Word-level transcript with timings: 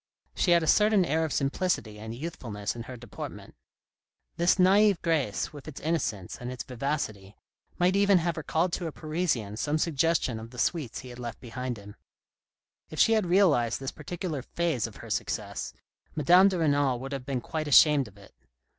She 0.33 0.49
had 0.49 0.63
a 0.63 0.65
certain 0.65 1.05
air 1.05 1.23
of 1.25 1.31
simplicity 1.31 1.99
and 1.99 2.15
youthfulness 2.15 2.75
in 2.75 2.81
her 2.89 2.97
deportment. 2.97 3.53
This 4.35 4.57
naive 4.57 4.99
grace, 5.03 5.53
with 5.53 5.67
its 5.67 5.79
innocence 5.79 6.37
and 6.41 6.51
its 6.51 6.63
vivacity, 6.63 7.35
might 7.77 7.95
even 7.95 8.17
have 8.17 8.35
recalled 8.35 8.73
to 8.73 8.87
a 8.87 8.91
Parisian 8.91 9.57
some 9.57 9.77
suggestion 9.77 10.39
of 10.39 10.49
the 10.49 10.57
sweets 10.57 11.01
he 11.01 11.09
THE 11.09 11.17
POOR 11.17 11.17
FUND 11.17 11.23
13 11.23 11.23
had 11.23 11.23
left 11.29 11.39
behind 11.39 11.77
him. 11.77 11.95
If 12.89 12.97
she 12.99 13.13
had 13.13 13.27
realised 13.27 13.79
this 13.79 13.91
particular 13.91 14.41
phase 14.41 14.87
of 14.87 14.95
her 14.95 15.11
success, 15.11 15.71
Madame 16.15 16.47
de 16.47 16.57
Renal 16.57 16.99
would 16.99 17.11
have 17.11 17.27
been 17.27 17.39
quite 17.39 17.67
ashamed 17.67 18.07
of 18.07 18.17
it. 18.17 18.33